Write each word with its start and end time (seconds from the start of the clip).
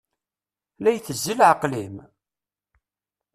La 0.81 0.89
itezzi 0.97 1.33
leɛqel-im? 1.39 1.95